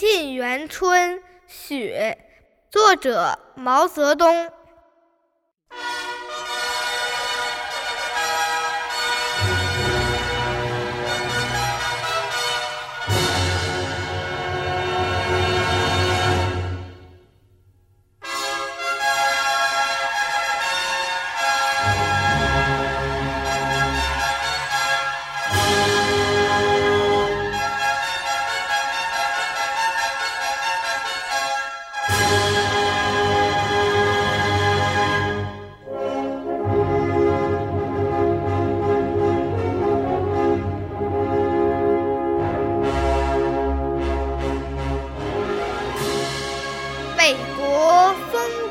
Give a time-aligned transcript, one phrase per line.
[0.00, 2.16] 沁园春·雪》，
[2.72, 4.50] 作者毛泽东。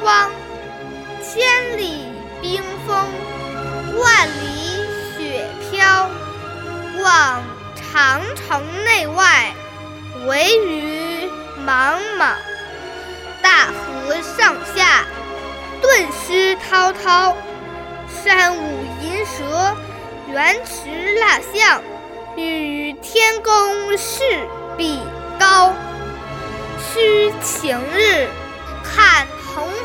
[0.00, 0.30] 光，
[1.22, 2.06] 千里
[2.40, 2.96] 冰封，
[3.98, 4.84] 万里
[5.16, 6.08] 雪飘。
[7.02, 7.42] 望
[7.76, 9.54] 长城内外，
[10.26, 11.28] 惟余
[11.64, 12.36] 莽莽。
[13.42, 15.04] 大河上下，
[15.80, 17.36] 顿失滔滔。
[18.22, 19.74] 山舞银蛇，
[20.28, 21.80] 原驰蜡象，
[22.36, 24.22] 与天公试
[24.76, 25.00] 比
[25.38, 25.72] 高。
[26.92, 28.28] 须晴日，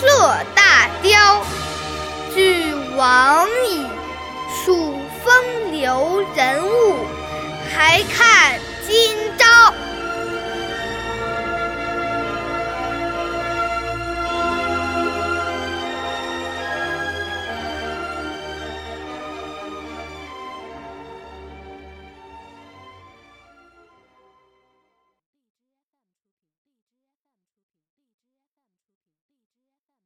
[0.00, 0.06] 射
[0.54, 1.42] 大雕，
[2.32, 3.84] 俱往矣，
[4.64, 7.04] 数风流人物，
[7.74, 9.27] 还看今。